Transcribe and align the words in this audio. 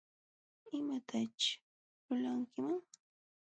¿Imataćh 0.79 1.45
lulankiman? 2.05 2.75